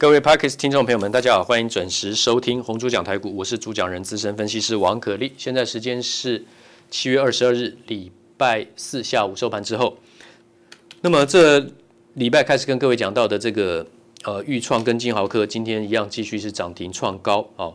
[0.00, 5.32] 各位 Podcast 听众朋友们，大家好，欢迎准时收听红猪讲台股，我是主讲人资深分析师王可立。
[5.36, 6.44] 现在时间是
[6.88, 9.98] 七月二十二日礼拜四下午收盘之后。
[11.00, 11.66] 那么这
[12.14, 13.84] 礼拜开始跟各位讲到的这个
[14.22, 17.74] 呃钰创跟金豪科，今天一样继续是涨停创高哦。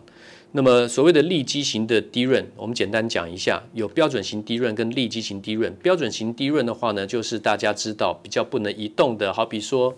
[0.53, 5.75] 那么所谓的利基型的低润，我们简单讲一下，有标准型低润跟利基型低润。
[5.83, 9.93] 标准型低润的话呢，就是大家知道比较不能移动的，好比说。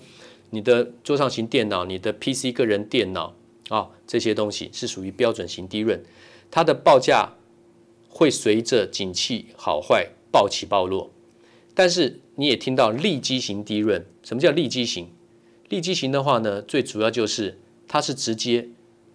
[0.49, 3.35] 你的桌上型电脑、你的 PC 个人电脑
[3.69, 5.99] 啊、这些东西是属于标准型低润，
[6.51, 7.33] 它的报价
[8.07, 11.11] 会随着景气好坏暴起暴落。
[11.73, 15.09] 但是你也听到利基型低润，什么叫利基型？
[15.67, 18.69] 利基型的话呢，最主要就是它是直接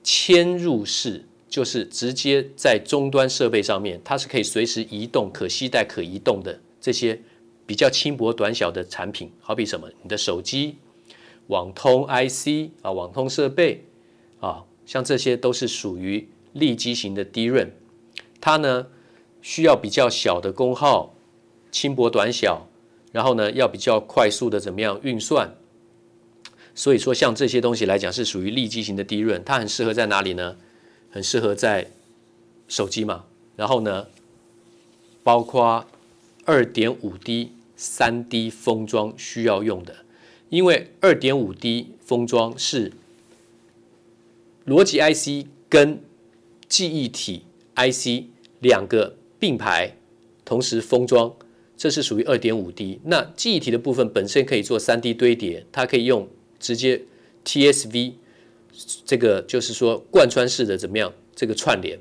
[0.04, 7.22] 嵌入式，就是直接在终端设备上面，它是可以随时移动、可携带、可移动的这些
[7.64, 9.88] 比较轻薄短小的产品，好比什么？
[10.02, 10.76] 你的手机。
[11.50, 13.84] 网通 IC 啊，网通设备
[14.38, 17.72] 啊，像这些都是属于立基型的低润，
[18.40, 18.86] 它呢
[19.42, 21.12] 需要比较小的功耗，
[21.72, 22.68] 轻薄短小，
[23.10, 25.56] 然后呢要比较快速的怎么样运算，
[26.72, 30.56] 所以说像这些东西来讲是属于立基型的低润，它很适合在哪里呢？
[31.10, 31.90] 很适合在
[32.68, 33.24] 手机嘛，
[33.56, 34.06] 然后呢，
[35.24, 35.84] 包括
[36.44, 39.96] 二点五 D、三 D 封装需要用的。
[40.50, 42.92] 因为二点五 D 封装是
[44.66, 46.02] 逻辑 IC 跟
[46.68, 47.44] 记忆体
[47.76, 48.24] IC
[48.58, 49.96] 两个并排
[50.44, 51.34] 同时封装，
[51.76, 53.00] 这是属于二点五 D。
[53.04, 57.02] 那记忆体的部分本身可以做三 D 堆叠，它可以用直接
[57.44, 58.14] TSV，
[59.04, 62.00] 这个就是说贯穿式的怎么样这个串联。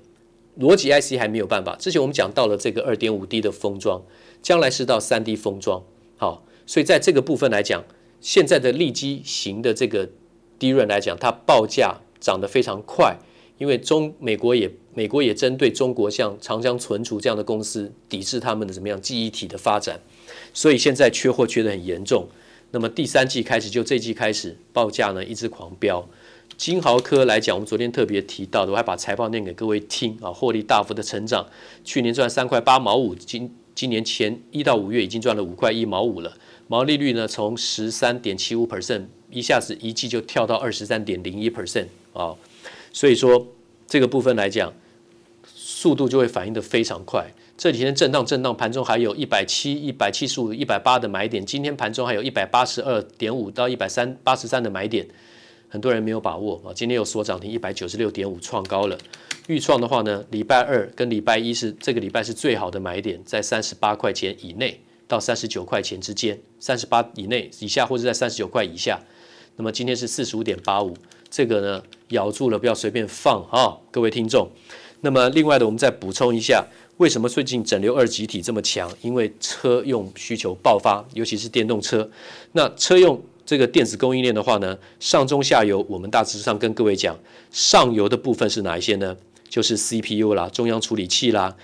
[0.60, 1.76] 逻辑 IC 还没有办法。
[1.76, 4.04] 之前我们讲到了这个二点五 D 的封装，
[4.42, 5.84] 将来是到三 D 封装。
[6.18, 7.86] 好，所以在这个部分来讲。
[8.22, 10.10] 现在的利基型的这个
[10.58, 13.18] 低润来讲，它报价涨得非常快，
[13.58, 20.02] 因为中美国也美国也针对中国像长江存储这样的公司抵制他们的怎么样记忆体的发展，
[20.54, 22.28] 所以现在缺货缺得很严重。
[22.72, 26.08] 那么第三季开始就这季开始报价呢一直狂飙。
[26.58, 31.48] 金豪科来讲，我们昨天特别提到的，我还把财报念给各位听啊，获利大幅的成长，
[31.86, 36.38] 去年赚三块八毛五，今今年前一到五月已经赚了五块一毛五了。
[36.72, 42.36] 毛利率呢，从十三点七五 percent 一下子一季就跳到二十三点零一 percent 啊，
[42.94, 43.48] 所以说
[43.88, 44.72] 这个部分来讲，
[45.48, 47.26] 速度就会反应得非常快。
[47.58, 55.08] 这几天震荡震荡，盘中还有一百七、一百七十五、一百八的买点，今天盘中还有一百八十二点五到一百三八十三的买点，
[55.70, 56.70] 很多人没有把握啊。
[56.76, 58.96] 今天又锁涨停一百九十六点五创高了。
[59.48, 64.80] 预创的话呢，礼拜二跟礼拜一是这个礼拜是最好的买点，在三十八块钱以内。
[65.10, 69.00] 到三十九块钱之间，三十八以内以下，或者在三十九块以下。
[69.58, 70.96] 那么今天是四十五点八五，
[71.32, 74.48] 这个呢咬住了，不要随便放啊、各位听众。
[75.02, 76.64] 那么另外的，我们再补充一下，
[76.98, 78.90] 为什么最近整流二极体这么强？
[79.02, 82.08] 因为车用需求爆发，尤其是电动车。
[82.52, 87.18] 那车用这个电子供应链的话呢，上中下游，我们大致上跟各位讲，
[87.50, 89.18] 上游的部分是哪一些呢？
[89.50, 91.56] 就是 CPU 啦，中央处理器啦。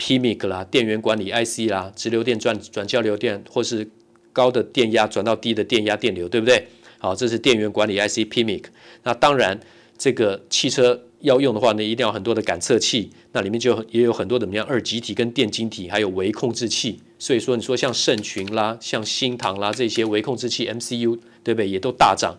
[0.00, 3.86] PMIC 啦，电源管理 IC 啦，直流电转转交流电，或是
[4.32, 6.66] 高的电压转到低的电压电流，对不对？
[6.98, 8.64] 好，这是电源管理 IC PMIC。
[9.02, 9.60] 那当然，
[9.98, 17.00] 这个汽车要用的话呢，一定要很多的感测器，那里面就也有很多怎么样二极体跟电晶体，还有微控制器。
[17.18, 21.68] 所以说，你说像盛群啦，像新唐啦这些微控制器 MCU，对不对？
[21.68, 22.38] 也都大涨。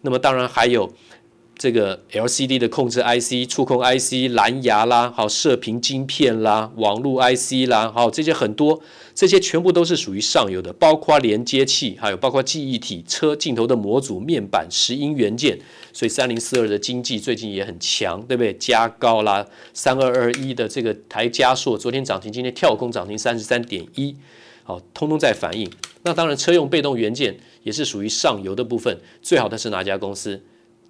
[0.00, 0.90] 那么当然还有。
[1.62, 8.82] 这个 LCD 的控制 IC、触控 IC、蓝牙啦，好射频晶片啦、网络 IC 啦，好这些很多，
[9.14, 15.56] 这些全部都是属于上游的，包括连接器，还有包括记忆体、车镜头的模组、面板、石英元件。
[15.92, 18.52] 所以三零四二的经济最近也很强，对不对？
[18.54, 24.16] 加高啦，三二二一的这个台加硕，昨天涨停，今天跳空涨停三十三点一，
[24.64, 25.70] 好，通通在反应。
[26.02, 30.42] 那当然，车用被动元件也是属于上游的部分，最好的是哪家公司？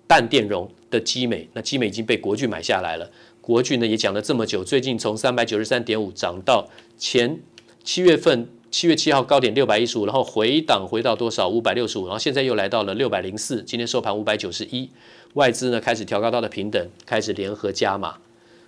[0.07, 3.11] 氮电容的基美，那基美已经被国巨买下来了。
[3.41, 7.41] 国巨呢也讲了这么久，最近从三百九十三点五涨到前
[7.83, 14.89] 七月份七月七号高点六百一十五，然后回档回到多少五百六十五，然后现在又来到了六百零四，今天收盘五百九十一。
[15.35, 18.17] 外资呢开始调高它的平等，开始联合加码。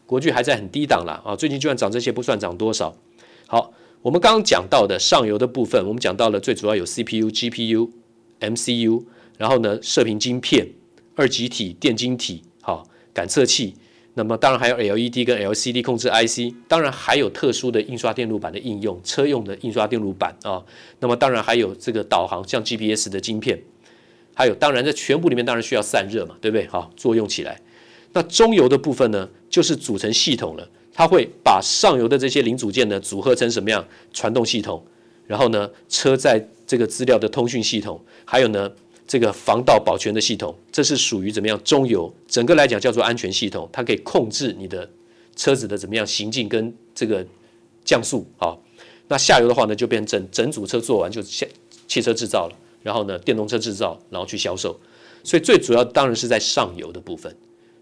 [0.06, 2.94] 国巨还在很低档了啊，最近就算涨这些不算涨多少。
[3.46, 3.72] 好，
[4.02, 7.90] 我们刚刚讲到的上游的部分，我们讲到了最主要有 CPU、GPU、
[8.40, 9.04] MCU，
[9.38, 10.66] 然后呢射频晶片。
[11.14, 13.74] 二极体、电晶体，好感测器，
[14.14, 20.62] 那么当然还有 LED 跟 LCD 控制 IC，当然还有特殊的印刷电路板的应用，车用的印刷电路板啊，
[21.00, 23.62] 那么当然还有这个导航，像 GPS 的晶片。
[24.36, 26.66] 还有当然在全部里面当然需要散热嘛，对不对？
[26.66, 27.60] 好，作用起来。
[28.12, 33.86] 那中游的部分呢，就是组成系统了，它会把上游的这些零组件呢组合成什么样？
[34.12, 34.84] 传动系统，
[35.28, 38.68] 然后呢，车载这个资料的通讯系统，还有呢，
[39.06, 41.60] 这个防盗保全的系统，这是属于怎么样？
[41.62, 44.88] 中游，整个来讲叫做安全系统，它可以控制你的
[45.36, 47.24] 车子的怎么样行进跟这个
[47.84, 48.26] 降速。
[48.38, 48.62] 好，
[49.08, 51.46] 那下游的话呢，就变成整整组车做完就下
[51.86, 54.78] 汽车制造了，然后呢，电动车制造，然后去销售。
[55.22, 57.34] 所以最主要当然是在上游的部分。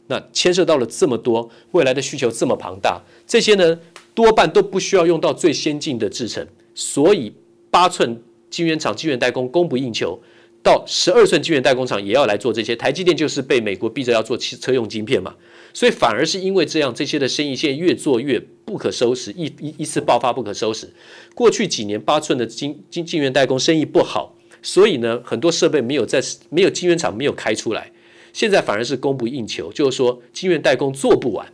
[0.09, 3.79] 那牵涉到了这么多，未来的需求这么庞大，这些呢
[4.13, 7.33] 多半都不需要用到最先进的制程，所以
[7.71, 8.21] 八寸
[8.51, 10.21] 晶圆厂、晶圆代工供不应求，
[10.63, 12.77] 到十二寸晶圆代工厂也要来做这些。
[12.77, 15.35] 台积电就是被美国逼着要做汽车用晶片嘛，
[15.75, 20.93] 所以反而是因为这样，这些的生意现在越做越不可收拾，一一一次爆发不可收拾。
[21.35, 27.91] 过去几年八寸的晶晶晶圆代工生意不好，所以呢很多设备没有在没有晶圆厂没有开出来。
[28.33, 31.53] 现在反而是供不应求，就是说晶圆代工做不完。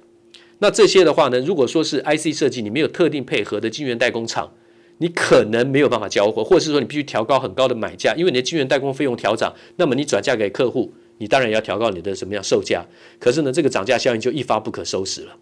[0.61, 4.53] 那这些的话呢，如果说是 IC 设计，你没有特定配合的晶圆代工厂，
[4.99, 12.85] 你可能没有办法交货，或者是说你必须调高很高的买价，因为你的晶圆代工费用调涨，那么你转嫁给客户，你当然要调高你的什么样售价。
[13.19, 15.37] 可是呢，这个涨价效应就一发不可收拾了。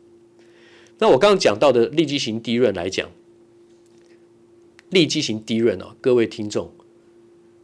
[0.98, 3.10] 那我刚刚讲到的利基型低润来讲，
[4.90, 6.70] 利基型低润哦，各位听众，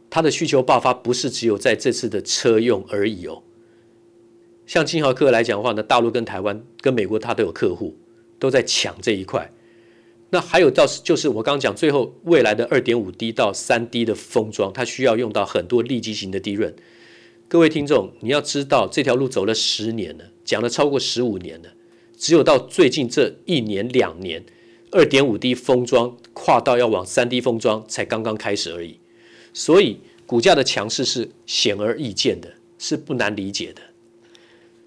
[0.09, 3.43] 它的需求爆发不是只有在这次的车用而已哦。
[4.65, 7.95] 像金豪客来讲的话呢，大陆跟台湾跟美国它都有客户，
[8.39, 9.51] 都在抢这一块。
[10.33, 16.73] 那还有到就是我刚刚讲最后未来的二点五 D 到三 D 的封装，它需要用到很多利基型的 DRAM。
[17.47, 21.73] 各位听众，你要知道这条路走了十年了，讲了超过十五年了，
[22.17, 24.43] 只有到最近这一年两年，
[24.89, 28.97] 二点五 D 封装跨到要往三 D 封装才刚刚开始而已。
[29.53, 33.83] 所以股价的强势是显而易见的，是不难理解的。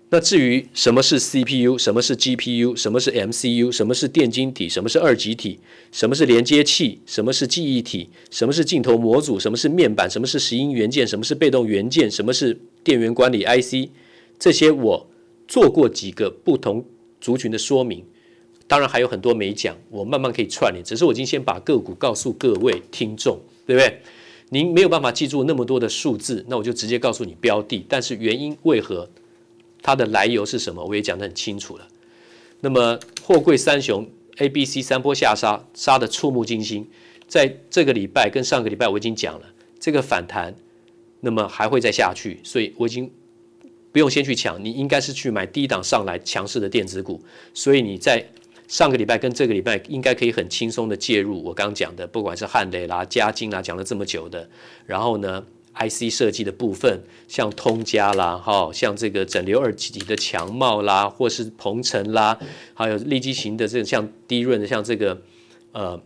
[0.08, 5.58] 那至于什么是 CPU，什么是 GPU，什么是 MCU，什么是电晶体，什么是二极体，
[5.90, 13.90] 什么是连接器，什么是记忆体，什么是镜头模组，什么是面板，什么是石英元件，什么是被动元件，什么是电源管理 IC，
[14.38, 15.08] 这些我
[15.48, 16.84] 做过几个不同
[17.20, 18.04] 族群的说明，
[18.68, 20.84] 当然还有很多没讲，我慢慢可以串联。
[20.84, 24.00] 只是我已经先把个股告诉各位听众，对不对？
[24.50, 29.10] 您没有办法记住那么多的数字，那我就直接告诉你标的，但是原因为何？
[29.86, 30.84] 它的来由是什么？
[30.84, 31.86] 我也讲得很清楚了。
[32.60, 34.04] 那么货柜三雄
[34.38, 36.90] A、B、C 三波下杀，杀得触目惊心。
[37.28, 39.46] 在这个礼拜跟上个礼拜我已经讲了，
[39.78, 40.56] 这个反弹，
[41.20, 43.08] 那么还会再下去，所以我已经
[43.92, 47.22] 不用先去抢，你应该是去买低档上来强势的电子股。
[47.54, 48.28] 所以你在
[48.66, 51.40] 上个礼拜跟这个礼拜应该可以很轻松的介入。
[51.44, 54.50] 我刚讲的，不管是汉雷啦、嘉晶啦，讲了这么久的，
[54.84, 55.46] 然后呢
[55.78, 62.38] ？IC 设计的部分，像通家啦，哈，像这个整流二极体的强茂啦，或是鹏程啦，
[62.72, 65.20] 还有利基型的这个像低润的，像这个
[65.72, 66.00] 呃，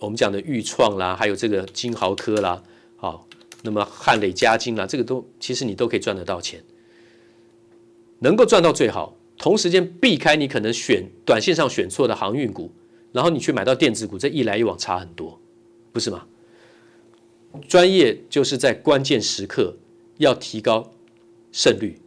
[0.00, 2.60] 我们讲的钰创啦，还有这个金豪科啦，
[2.96, 3.28] 好，
[3.62, 6.60] 那么汉磊嘉晶啦，这个都其实你都可以赚得到钱，
[8.18, 12.72] 能够赚到最好，同时间避开你可能选短线上选错的航运股，
[13.12, 15.38] 然后你去买到电子股，这一来一往差很多，
[15.92, 16.26] 不是吗？
[17.68, 19.76] 专业就是在关键时刻
[20.18, 20.90] 要提高
[21.52, 22.00] 胜率，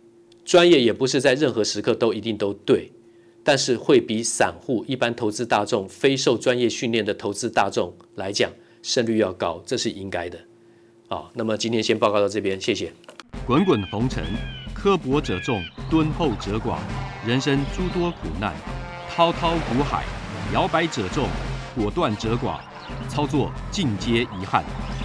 [0.44, 2.92] 专业也不是在任何时刻都一定都对，
[3.44, 10.40] 但是会比散户一般投资大众、非受专业训练的投资大众来讲胜率要高，这是应该的。
[11.08, 12.92] 好，那么今天先报告到这边，谢谢。
[13.46, 14.24] 滚滚红尘，
[14.74, 16.78] 刻薄者众，敦厚者寡；
[17.28, 18.54] 人生诸多苦难，
[19.10, 20.04] 滔滔苦海，
[20.54, 21.28] 摇摆者众，
[21.76, 22.60] 果断者寡。
[23.10, 24.64] 操作尽皆遗憾。